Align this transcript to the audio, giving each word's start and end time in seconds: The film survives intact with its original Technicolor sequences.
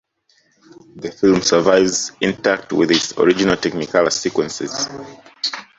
The 0.95 1.11
film 1.11 1.43
survives 1.43 2.11
intact 2.21 2.73
with 2.73 2.89
its 2.89 3.15
original 3.19 3.55
Technicolor 3.55 4.11
sequences. 4.11 4.89